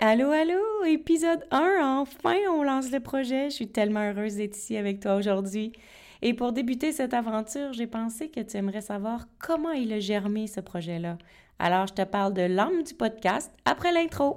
[0.00, 3.50] Allô, allô, épisode 1, enfin on lance le projet.
[3.50, 5.72] Je suis tellement heureuse d'être ici avec toi aujourd'hui.
[6.22, 10.46] Et pour débuter cette aventure, j'ai pensé que tu aimerais savoir comment il a germé
[10.46, 11.18] ce projet-là.
[11.58, 14.36] Alors je te parle de l'âme du podcast après l'intro.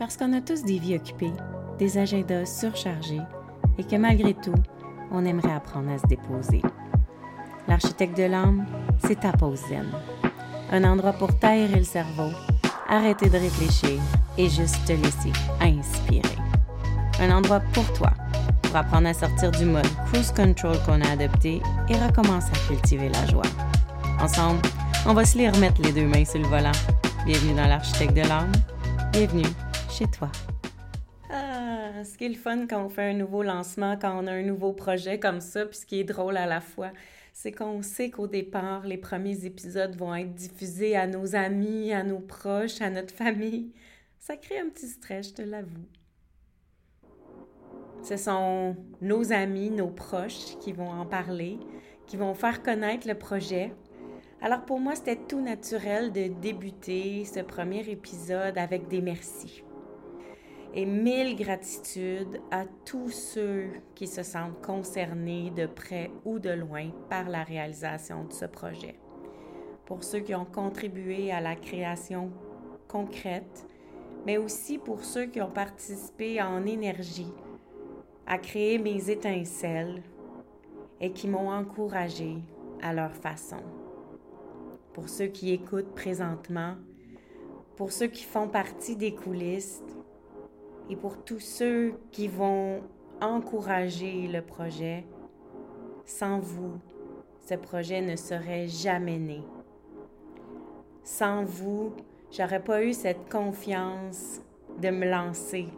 [0.00, 1.32] Parce qu'on a tous des vies occupées,
[1.78, 3.22] des agendas surchargés
[3.78, 4.60] et que malgré tout,
[5.12, 6.60] on aimerait apprendre à se déposer.
[7.68, 8.66] L'architecte de l'âme,
[9.06, 9.86] c'est ta pause zen.
[10.72, 12.32] Un endroit pour t'aérer le cerveau
[12.92, 13.98] arrêter de réfléchir
[14.36, 16.36] et juste te laisser inspirer.
[17.20, 18.10] Un endroit pour toi,
[18.62, 23.08] pour apprendre à sortir du mode cruise control qu'on a adopté et recommencer à cultiver
[23.08, 23.50] la joie.
[24.20, 24.60] Ensemble,
[25.06, 26.72] on va se les remettre les deux mains sur le volant.
[27.24, 28.52] Bienvenue dans l'architecte de l'âme.
[29.12, 29.48] Bienvenue
[29.90, 30.30] chez toi.
[31.30, 34.32] Ah, ce qui est le fun quand on fait un nouveau lancement, quand on a
[34.32, 36.90] un nouveau projet comme ça, puis ce qui est drôle à la fois,
[37.32, 42.02] c'est qu'on sait qu'au départ, les premiers épisodes vont être diffusés à nos amis, à
[42.02, 43.72] nos proches, à notre famille.
[44.18, 45.86] Ça crée un petit stress, je te l'avoue.
[48.02, 51.58] Ce sont nos amis, nos proches qui vont en parler,
[52.06, 53.72] qui vont faire connaître le projet.
[54.40, 59.62] Alors pour moi, c'était tout naturel de débuter ce premier épisode avec des merci
[60.74, 66.90] et mille gratitudes à tous ceux qui se sentent concernés de près ou de loin
[67.10, 68.98] par la réalisation de ce projet.
[69.84, 72.30] Pour ceux qui ont contribué à la création
[72.88, 73.66] concrète,
[74.24, 77.32] mais aussi pour ceux qui ont participé en énergie
[78.26, 80.02] à créer mes étincelles
[81.00, 82.36] et qui m'ont encouragé
[82.80, 83.62] à leur façon.
[84.94, 86.76] Pour ceux qui écoutent présentement,
[87.76, 89.82] pour ceux qui font partie des coulisses
[90.90, 92.80] et pour tous ceux qui vont
[93.20, 95.04] encourager le projet.
[96.04, 96.78] Sans vous,
[97.46, 99.42] ce projet ne serait jamais né.
[101.04, 101.92] Sans vous,
[102.30, 104.40] j'aurais pas eu cette confiance
[104.80, 105.68] de me lancer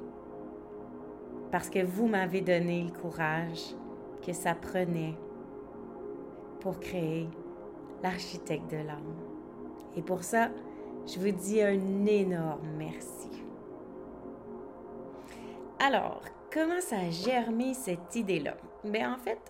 [1.50, 3.76] parce que vous m'avez donné le courage
[4.26, 5.14] que ça prenait
[6.60, 7.28] pour créer
[8.02, 9.14] l'architecte de l'âme.
[9.96, 10.50] Et pour ça,
[11.06, 13.43] je vous dis un énorme merci.
[15.80, 18.56] Alors, comment ça a germé cette idée-là?
[18.84, 19.40] Bien, en fait,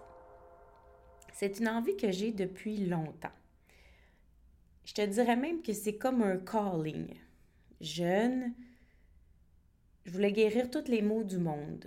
[1.33, 3.33] c'est une envie que j'ai depuis longtemps.
[4.85, 7.15] Je te dirais même que c'est comme un calling.
[7.81, 8.55] Jeune,
[10.05, 11.87] je voulais guérir tous les maux du monde.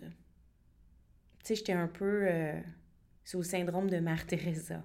[1.39, 2.59] Tu sais, j'étais un peu euh,
[3.23, 4.83] sous le syndrome de Mère Teresa.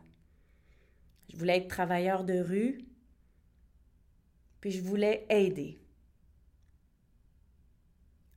[1.29, 2.79] Je voulais être travailleur de rue,
[4.61, 5.82] puis je voulais aider.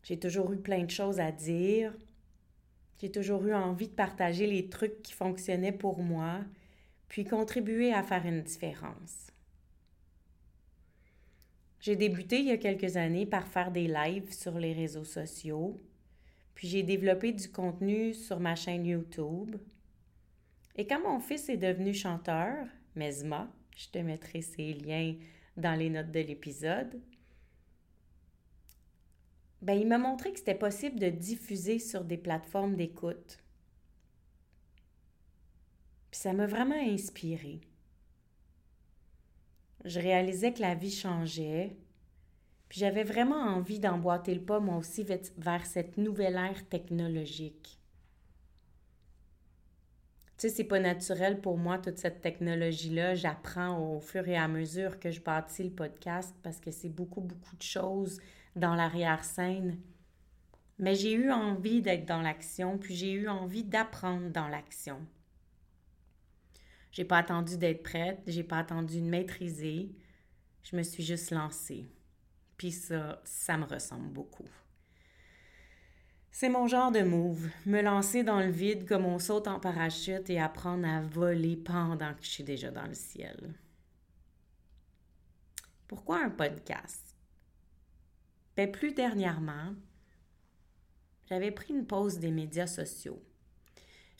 [0.06, 1.92] J'ai toujours eu plein de choses à dire.
[3.02, 6.42] J'ai toujours eu envie de partager les trucs qui fonctionnaient pour moi,
[7.10, 9.32] puis contribuer à faire une différence.
[11.80, 15.82] J'ai débuté il y a quelques années par faire des lives sur les réseaux sociaux,
[16.54, 19.56] puis j'ai développé du contenu sur ma chaîne YouTube.
[20.76, 25.16] Et quand mon fils est devenu chanteur, Mesma, je te mettrai ses liens
[25.58, 27.02] dans les notes de l'épisode,
[29.66, 33.40] ben, il m'a montré que c'était possible de diffuser sur des plateformes d'écoute.
[36.12, 37.62] Puis ça m'a vraiment inspiré.
[39.84, 41.76] Je réalisais que la vie changeait,
[42.70, 47.80] puis j'avais vraiment envie d'emboîter le pas moi aussi vers cette nouvelle ère technologique.
[50.38, 53.16] Tu sais, c'est pas naturel pour moi, toute cette technologie-là.
[53.16, 57.22] J'apprends au fur et à mesure que je bâtis le podcast parce que c'est beaucoup,
[57.22, 58.20] beaucoup de choses
[58.56, 59.80] dans l'arrière-scène.
[60.78, 65.06] Mais j'ai eu envie d'être dans l'action, puis j'ai eu envie d'apprendre dans l'action.
[66.92, 69.94] J'ai pas attendu d'être prête, j'ai pas attendu de maîtriser.
[70.64, 71.90] Je me suis juste lancée.
[72.58, 74.48] Puis ça, ça me ressemble beaucoup.
[76.32, 80.30] C'est mon genre de move, me lancer dans le vide comme on saute en parachute
[80.30, 83.54] et apprendre à voler pendant que je suis déjà dans le ciel.
[85.88, 87.05] Pourquoi un podcast?
[88.58, 89.74] Mais ben, plus dernièrement,
[91.29, 93.22] j'avais pris une pause des médias sociaux.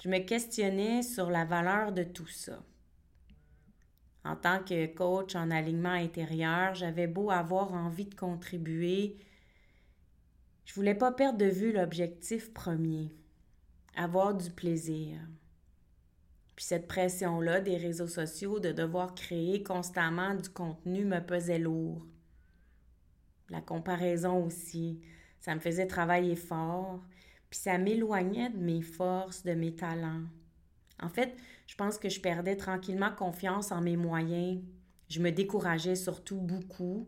[0.04, 2.62] Je me questionnais sur la valeur de tout ça.
[4.24, 9.18] En tant que coach en alignement intérieur, j'avais beau avoir envie de contribuer,
[10.66, 13.16] je voulais pas perdre de vue l'objectif premier,
[13.96, 15.20] avoir du plaisir.
[16.56, 22.06] Puis cette pression-là des réseaux sociaux de devoir créer constamment du contenu me pesait lourd.
[23.50, 25.00] La comparaison aussi.
[25.40, 27.04] Ça me faisait travailler fort,
[27.50, 30.24] puis ça m'éloignait de mes forces, de mes talents.
[31.02, 31.36] En fait,
[31.68, 34.62] je pense que je perdais tranquillement confiance en mes moyens.
[35.10, 37.08] Je me décourageais surtout beaucoup.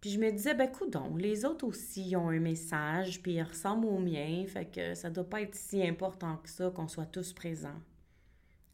[0.00, 3.86] Puis je me disais, ben coudon, les autres aussi ont un message, puis ils ressemblent
[3.86, 7.32] au mien, fait que ça doit pas être si important que ça qu'on soit tous
[7.32, 7.80] présents,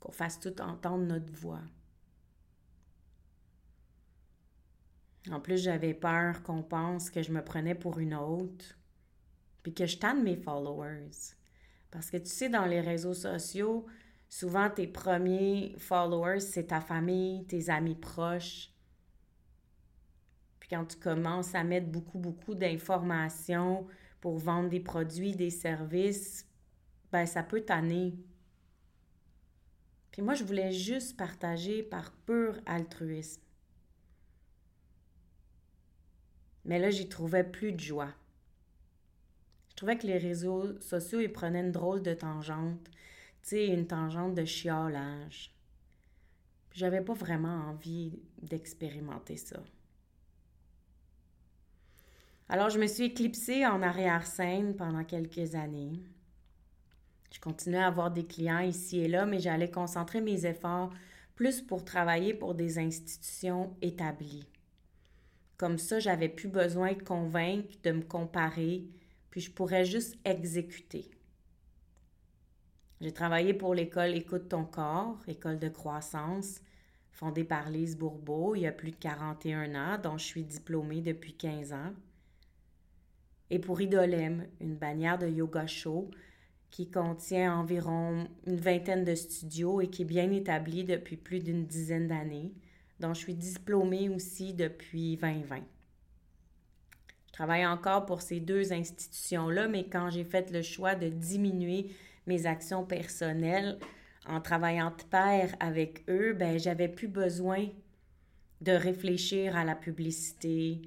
[0.00, 1.62] qu'on fasse tout entendre notre voix.
[5.28, 8.78] En plus, j'avais peur qu'on pense que je me prenais pour une autre,
[9.62, 11.34] puis que je tanne mes followers.
[11.90, 13.86] Parce que tu sais, dans les réseaux sociaux,
[14.28, 18.72] souvent tes premiers followers, c'est ta famille, tes amis proches.
[20.58, 23.86] Puis quand tu commences à mettre beaucoup, beaucoup d'informations
[24.20, 26.46] pour vendre des produits, des services,
[27.12, 28.14] ben ça peut tanner.
[30.12, 33.42] Puis moi, je voulais juste partager par pur altruisme.
[36.64, 38.12] Mais là, j'y trouvais plus de joie.
[39.70, 42.90] Je trouvais que les réseaux sociaux, ils prenaient une drôle de tangente.
[43.42, 45.54] Tu sais, une tangente de chiolage.
[46.72, 49.62] J'avais pas vraiment envie d'expérimenter ça.
[52.48, 56.02] Alors, je me suis éclipsée en arrière-scène pendant quelques années.
[57.32, 60.92] Je continuais à avoir des clients ici et là, mais j'allais concentrer mes efforts
[61.36, 64.49] plus pour travailler pour des institutions établies.
[65.60, 68.86] Comme ça, j'avais plus besoin de convaincre, de me comparer,
[69.28, 71.10] puis je pourrais juste exécuter.
[73.02, 76.62] J'ai travaillé pour l'école Écoute ton corps, école de croissance,
[77.10, 81.02] fondée par Lise Bourbeau il y a plus de 41 ans, dont je suis diplômée
[81.02, 81.92] depuis 15 ans.
[83.50, 86.10] Et pour Idolem, une bannière de yoga show
[86.70, 91.66] qui contient environ une vingtaine de studios et qui est bien établie depuis plus d'une
[91.66, 92.54] dizaine d'années
[93.00, 95.60] dont je suis diplômée aussi depuis 2020.
[97.26, 101.90] Je travaille encore pour ces deux institutions-là, mais quand j'ai fait le choix de diminuer
[102.26, 103.78] mes actions personnelles
[104.26, 107.66] en travaillant de pair avec eux, ben j'avais plus besoin
[108.60, 110.82] de réfléchir à la publicité,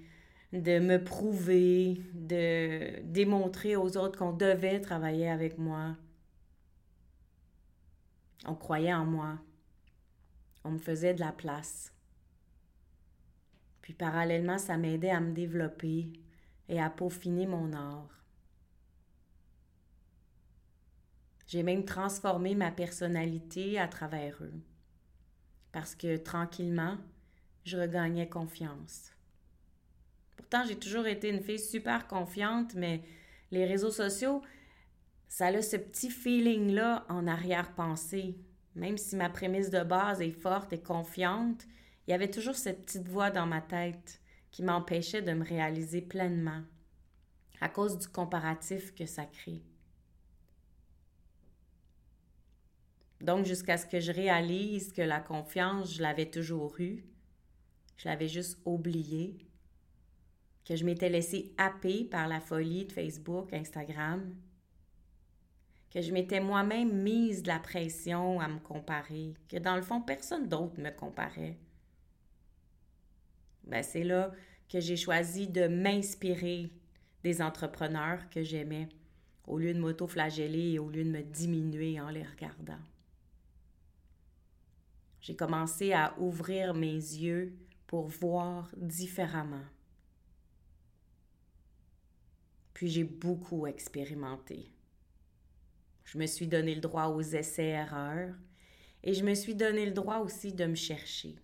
[0.52, 5.98] de me prouver, de démontrer aux autres qu'on devait travailler avec moi.
[8.46, 9.40] On croyait en moi.
[10.64, 11.92] On me faisait de la place.
[13.84, 16.14] Puis parallèlement, ça m'aidait à me développer
[16.70, 18.24] et à peaufiner mon art.
[21.46, 24.54] J'ai même transformé ma personnalité à travers eux.
[25.74, 26.98] Parce que tranquillement,
[27.66, 29.12] je regagnais confiance.
[30.38, 33.04] Pourtant, j'ai toujours été une fille super confiante, mais
[33.52, 34.42] les réseaux sociaux,
[35.28, 38.38] ça a ce petit feeling-là en arrière-pensée.
[38.76, 41.68] Même si ma prémisse de base est forte et confiante,
[42.08, 44.22] il y avait toujours cette petite voix dans ma tête
[44.52, 46.62] qui m'empêchait de me réaliser pleinement
[47.62, 49.64] à cause du comparatif que ça crée.
[53.22, 57.06] Donc, jusqu'à ce que je réalise que la confiance, je l'avais toujours eue,
[57.96, 59.38] je l'avais juste oubliée,
[60.66, 64.36] que je m'étais laissée happer par la folie de Facebook, Instagram,
[65.90, 70.02] que je m'étais moi-même mise de la pression à me comparer, que dans le fond,
[70.02, 71.58] personne d'autre me comparait
[73.66, 74.32] ben, c'est là
[74.70, 76.72] que j'ai choisi de m'inspirer
[77.24, 78.90] des entrepreneurs que j'aimais,
[79.46, 82.80] au lieu de m'auto-flageller et au lieu de me diminuer en les regardant.
[85.22, 87.56] J'ai commencé à ouvrir mes yeux
[87.88, 89.64] pour voir différemment.
[92.74, 94.70] Puis j'ai beaucoup expérimenté.
[96.04, 98.36] Je me suis donné le droit aux essais-erreurs
[99.04, 101.36] et je me suis donné le droit aussi de me chercher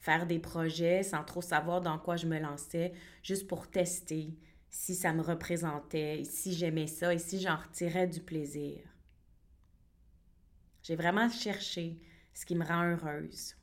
[0.00, 2.92] faire des projets sans trop savoir dans quoi je me lançais,
[3.22, 4.34] juste pour tester
[4.70, 8.80] si ça me représentait, si j'aimais ça et si j'en retirais du plaisir.
[10.82, 11.98] J'ai vraiment cherché
[12.32, 13.56] ce qui me rend heureuse.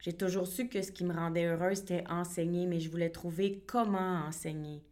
[0.00, 3.62] J'ai toujours su que ce qui me rendait heureuse, c'était enseigner, mais je voulais trouver
[3.68, 4.82] comment enseigner,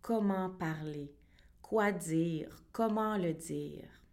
[0.00, 1.12] comment parler,
[1.60, 4.03] quoi dire, comment le dire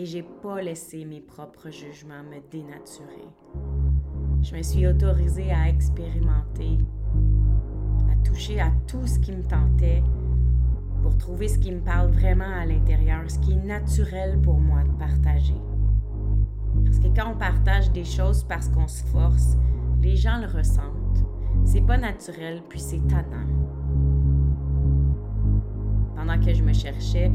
[0.00, 3.28] et j'ai pas laissé mes propres jugements me dénaturer.
[4.40, 6.78] Je me suis autorisée à expérimenter,
[8.10, 10.02] à toucher à tout ce qui me tentait
[11.02, 14.84] pour trouver ce qui me parle vraiment à l'intérieur, ce qui est naturel pour moi
[14.84, 15.60] de partager.
[16.82, 19.58] Parce que quand on partage des choses parce qu'on se force,
[20.00, 21.26] les gens le ressentent.
[21.66, 23.48] C'est pas naturel, puis c'est tannant.
[26.16, 27.30] Pendant que je me cherchais,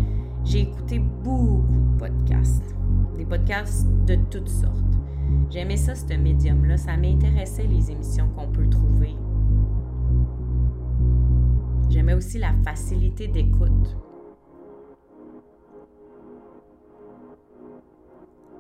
[0.46, 2.76] j'ai écouté beaucoup de podcasts,
[3.18, 4.78] des podcasts de toutes sortes.
[5.50, 6.78] J'aimais ça, ce médium-là.
[6.78, 9.16] Ça m'intéressait, les émissions qu'on peut trouver.
[11.90, 13.98] J'aimais aussi la facilité d'écoute.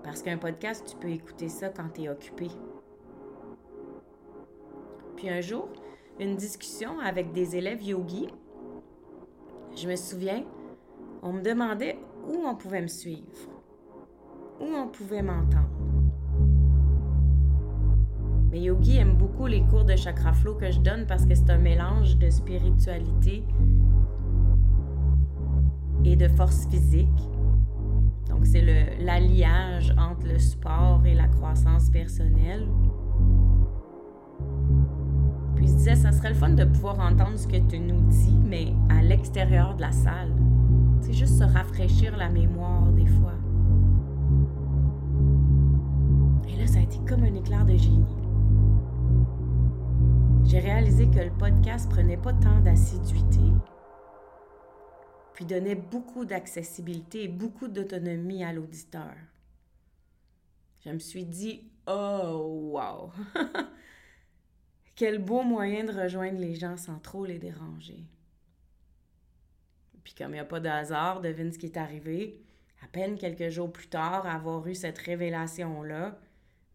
[0.03, 2.47] Parce qu'un podcast, tu peux écouter ça quand tu es occupé.
[5.17, 5.69] Puis un jour,
[6.19, 8.27] une discussion avec des élèves yogis,
[9.75, 10.43] je me souviens,
[11.25, 13.25] on me demandait où on pouvait me suivre,
[14.61, 15.69] où on pouvait m'entendre.
[18.51, 21.49] Mais Yogi aime beaucoup les cours de chakra flow que je donne parce que c'est
[21.49, 23.43] un mélange de spiritualité
[26.05, 27.29] et de force physique.
[28.29, 28.61] Donc c'est
[28.99, 32.67] l'alliage entre le sport et la croissance personnelle.
[35.55, 38.37] Puis je disais, ça serait le fun de pouvoir entendre ce que tu nous dis,
[38.45, 40.44] mais à l'extérieur de la salle.
[41.05, 43.35] C'est juste se rafraîchir la mémoire des fois.
[46.49, 48.15] Et là, ça a été comme un éclair de génie.
[50.45, 53.39] J'ai réalisé que le podcast prenait pas tant d'assiduité,
[55.35, 59.13] puis donnait beaucoup d'accessibilité et beaucoup d'autonomie à l'auditeur.
[60.83, 63.11] Je me suis dit, oh, wow!
[64.95, 68.03] Quel beau moyen de rejoindre les gens sans trop les déranger.
[70.05, 72.39] Puis comme il n'y a pas de hasard, devine ce qui est arrivé.
[72.83, 76.17] À peine quelques jours plus tard, avoir eu cette révélation-là,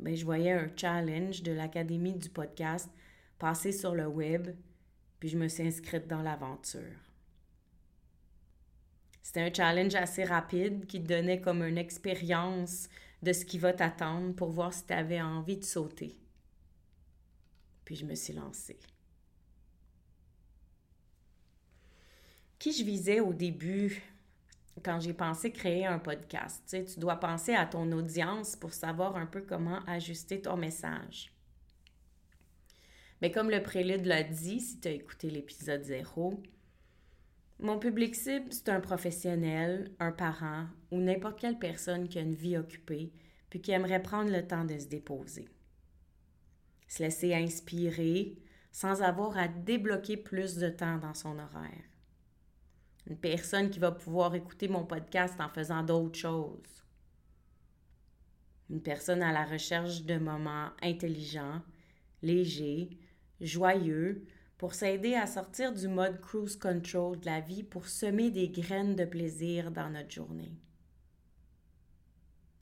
[0.00, 2.90] ben, je voyais un challenge de l'Académie du podcast
[3.38, 4.48] passer sur le web,
[5.20, 6.98] puis je me suis inscrite dans l'aventure.
[9.22, 12.88] C'était un challenge assez rapide qui te donnait comme une expérience
[13.22, 16.18] de ce qui va t'attendre pour voir si tu avais envie de sauter.
[17.84, 18.80] Puis je me suis lancée.
[22.60, 24.02] Qui je visais au début
[24.84, 26.62] quand j'ai pensé créer un podcast.
[26.68, 31.32] Tu, dois penser à ton audience pour savoir un peu comment ajuster ton message.
[33.20, 36.42] Mais comme le prélude l'a dit, si tu as écouté l'épisode 0,
[37.60, 42.34] mon public cible, c'est un professionnel, un parent ou n'importe quelle personne qui a une
[42.34, 43.12] vie occupée
[43.48, 45.48] puis qui aimerait prendre le temps de se déposer.
[46.88, 48.38] Se laisser inspirer
[48.70, 51.89] sans avoir à débloquer plus de temps dans son horaire
[53.10, 56.84] une personne qui va pouvoir écouter mon podcast en faisant d'autres choses.
[58.70, 61.60] Une personne à la recherche de moments intelligents,
[62.22, 62.88] légers,
[63.40, 64.24] joyeux,
[64.58, 68.94] pour s'aider à sortir du mode cruise control de la vie pour semer des graines
[68.94, 70.54] de plaisir dans notre journée.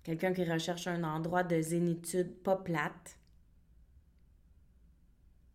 [0.02, 3.17] Quelqu'un qui recherche un endroit de zénitude pas plate,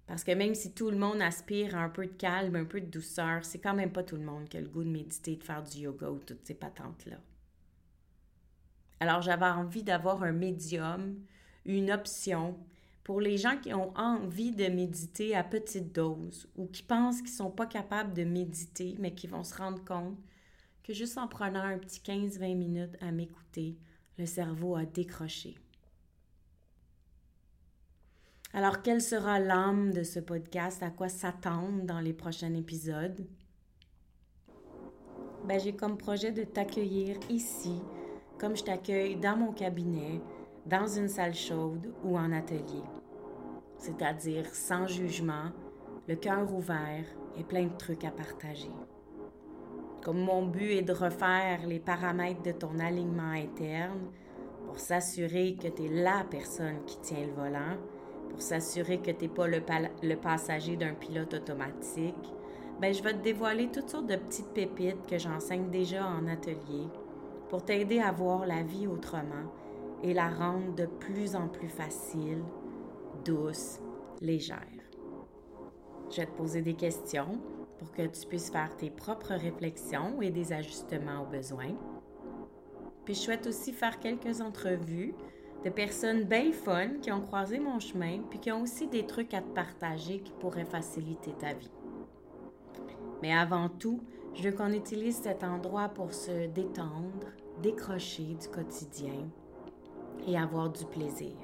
[0.08, 2.82] parce que même si tout le monde aspire à un peu de calme, un peu
[2.82, 5.36] de douceur, c'est quand même pas tout le monde qui a le goût de méditer,
[5.36, 7.18] de faire du yoga ou toutes ces patentes-là.
[9.00, 11.16] Alors j'avais envie d'avoir un médium,
[11.66, 12.58] une option
[13.04, 17.30] pour les gens qui ont envie de méditer à petite dose ou qui pensent qu'ils
[17.30, 20.18] sont pas capables de méditer, mais qui vont se rendre compte
[20.84, 23.78] que juste en prenant un petit 15-20 minutes à m'écouter,
[24.18, 25.56] le cerveau a décroché.
[28.56, 30.84] Alors, quelle sera l'âme de ce podcast?
[30.84, 33.26] À quoi s'attendre dans les prochains épisodes?
[35.46, 37.82] Ben, j'ai comme projet de t'accueillir ici,
[38.38, 40.22] comme je t'accueille dans mon cabinet,
[40.68, 42.84] dans une salle chaude ou en atelier.
[43.80, 45.50] C'est-à-dire sans jugement,
[46.08, 47.06] le cœur ouvert
[47.36, 48.72] et plein de trucs à partager.
[50.04, 54.12] Comme mon but est de refaire les paramètres de ton alignement interne
[54.68, 57.78] pour s'assurer que tu es la personne qui tient le volant,
[58.34, 62.34] pour s'assurer que tu n'es pas le, passager d'un pilote automatique,
[62.82, 66.88] ben, je vais te dévoiler toutes sortes de petites pépites que j'enseigne déjà en atelier
[67.50, 69.52] pour t'aider à voir la vie autrement
[70.02, 72.44] et la rendre de plus en plus facile,
[73.24, 73.80] douce,
[74.20, 74.58] légère.
[76.10, 77.40] Je vais te poser des questions
[77.78, 81.76] pour que tu puisses faire tes propres réflexions et des ajustements au besoin.
[83.06, 85.14] Puis je souhaite aussi faire quelques entrevues
[85.64, 89.34] de personnes bien fun qui ont croisé mon chemin, puis qui ont aussi des trucs
[89.34, 91.72] à te partager qui pourraient faciliter ta vie.
[93.22, 94.02] Mais avant tout,
[94.34, 97.28] je veux qu'on utilise cet endroit pour se détendre,
[97.62, 99.30] décrocher du quotidien
[100.28, 101.36] et avoir du plaisir.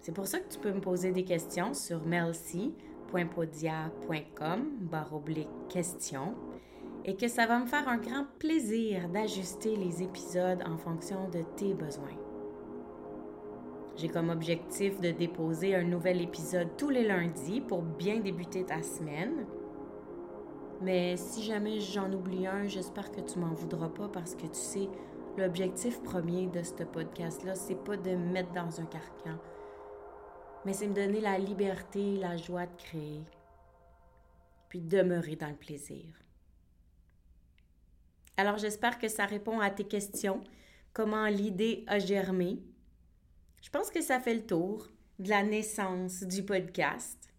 [0.00, 6.34] C'est pour ça que tu peux me poser des questions sur melcy.podia.com barre oblique questions
[7.04, 11.42] et que ça va me faire un grand plaisir d'ajuster les épisodes en fonction de
[11.56, 12.18] tes besoins.
[13.96, 18.82] J'ai comme objectif de déposer un nouvel épisode tous les lundis pour bien débuter ta
[18.82, 19.46] semaine.
[20.80, 24.54] Mais si jamais j'en oublie un, j'espère que tu m'en voudras pas parce que tu
[24.54, 24.88] sais,
[25.36, 29.38] l'objectif premier de ce podcast-là, c'est pas de me mettre dans un carcan,
[30.64, 33.22] mais c'est me donner la liberté, la joie de créer,
[34.68, 36.21] puis demeurer dans le plaisir.
[38.36, 40.42] Alors j'espère que ça répond à tes questions,
[40.92, 42.62] comment l'idée a germé.
[43.62, 44.88] Je pense que ça fait le tour.
[45.18, 47.32] de la naissance du podcast.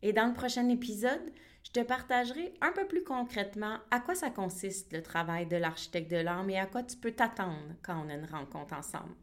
[0.00, 1.30] Et dans le prochain épisode,
[1.64, 6.10] je te partagerai un peu plus concrètement à quoi ça consiste le travail de l'architecte
[6.10, 9.14] de l'âme et à quoi tu peux t'attendre quand on a une rencontre ensemble.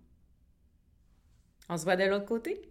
[1.69, 2.61] On se voit de l'autre côté?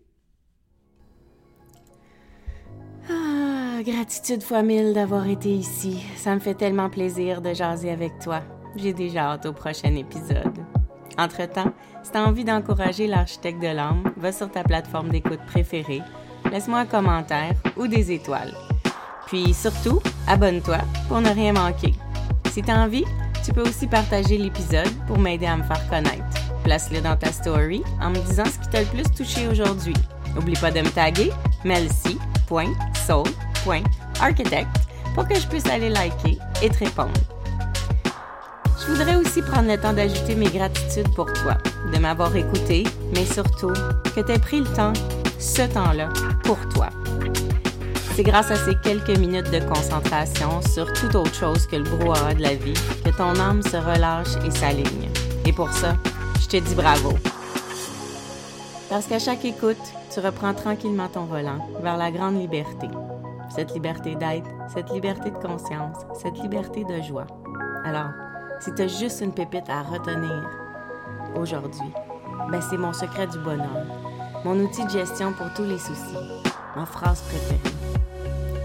[3.78, 6.02] Ah, gratitude fois mille d'avoir été ici.
[6.16, 8.40] Ça me fait tellement plaisir de jaser avec toi.
[8.74, 10.64] J'ai déjà hâte au prochain épisode.
[11.18, 16.00] Entre-temps, si tu as envie d'encourager l'architecte de l'âme, va sur ta plateforme d'écoute préférée,
[16.50, 18.54] laisse-moi un commentaire ou des étoiles.
[19.26, 20.78] Puis surtout, abonne-toi
[21.08, 21.92] pour ne rien manquer.
[22.52, 23.04] Si tu as envie,
[23.44, 26.24] tu peux aussi partager l'épisode pour m'aider à me faire connaître.
[26.64, 29.96] Place-le dans ta story en me disant ce qui t'a le plus touché aujourd'hui.
[30.34, 31.30] N'oublie pas de me taguer
[33.66, 34.68] melcy.soul.architect
[35.14, 37.12] pour que je puisse aller liker et te répondre.
[38.80, 41.56] Je voudrais aussi prendre le temps d'ajouter mes gratitudes pour toi,
[41.92, 43.72] de m'avoir écouté, mais surtout
[44.14, 44.92] que tu aies pris le temps,
[45.38, 46.08] ce temps-là,
[46.44, 46.90] pour toi.
[48.14, 52.34] C'est grâce à ces quelques minutes de concentration sur toute autre chose que le brouhaha
[52.34, 55.10] de la vie que ton âme se relâche et s'aligne.
[55.44, 55.96] Et pour ça,
[56.40, 57.12] je te dis bravo.
[58.88, 59.76] Parce qu'à chaque écoute,
[60.14, 62.86] tu reprends tranquillement ton volant vers la grande liberté.
[63.56, 67.26] Cette liberté d'être, cette liberté de conscience, cette liberté de joie.
[67.86, 68.10] Alors,
[68.60, 70.46] si juste une pépite à retenir
[71.34, 71.90] aujourd'hui,
[72.50, 73.78] ben c'est mon secret du bonheur,
[74.44, 76.18] mon outil de gestion pour tous les soucis,
[76.76, 77.74] ma phrase préférée.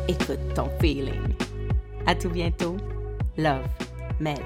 [0.10, 1.36] Écoute ton feeling.
[2.05, 2.75] À tout bientôt.
[3.38, 3.62] Love,
[4.19, 4.43] Mel.